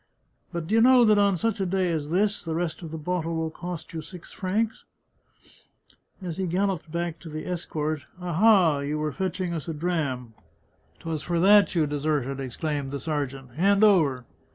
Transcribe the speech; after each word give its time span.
"But 0.51 0.65
d'ye 0.65 0.79
know 0.79 1.05
that 1.05 1.19
on 1.19 1.37
such 1.37 1.59
a 1.59 1.65
day 1.67 1.91
as 1.91 2.09
this 2.09 2.43
the 2.43 2.55
rest 2.55 2.81
of 2.81 2.89
the 2.89 2.97
bottle 2.97 3.35
will 3.35 3.51
cost 3.51 3.93
you 3.93 4.01
six 4.01 4.31
francs?" 4.33 4.83
As 6.23 6.37
he 6.37 6.47
galloped 6.47 6.91
back 6.91 7.19
to 7.19 7.29
the 7.29 7.45
escort," 7.47 8.01
Aha! 8.19 8.79
you 8.79 8.97
were 8.97 9.11
fetching 9.11 9.53
us 9.53 9.67
a 9.67 9.75
dram. 9.75 10.33
'Twas 11.01 11.21
for 11.21 11.39
that 11.41 11.75
you 11.75 11.85
deserted!" 11.85 12.39
ex 12.41 12.57
claimed 12.57 12.89
the 12.89 12.99
sergeant." 12.99 13.51
Hand 13.57 13.83
over 13.83 14.25